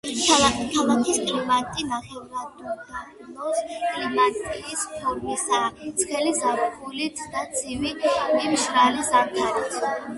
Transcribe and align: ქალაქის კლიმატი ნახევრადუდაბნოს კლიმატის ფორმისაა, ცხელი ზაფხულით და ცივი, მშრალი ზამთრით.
ქალაქის 0.75 1.19
კლიმატი 1.25 1.83
ნახევრადუდაბნოს 1.89 3.61
კლიმატის 3.83 4.87
ფორმისაა, 4.97 5.71
ცხელი 6.01 6.35
ზაფხულით 6.43 7.25
და 7.37 7.47
ცივი, 7.61 7.97
მშრალი 8.53 9.11
ზამთრით. 9.15 9.75